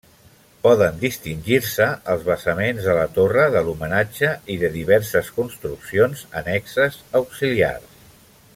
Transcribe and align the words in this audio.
Poden 0.61 0.95
distingir-se 1.01 1.85
els 2.13 2.23
basaments 2.29 2.87
de 2.87 2.95
la 2.99 3.03
torre 3.17 3.45
de 3.57 3.63
l'homenatge 3.67 4.33
i 4.55 4.57
de 4.65 4.73
diverses 4.79 5.31
construccions 5.39 6.25
annexes 6.43 6.99
auxiliars. 7.21 8.03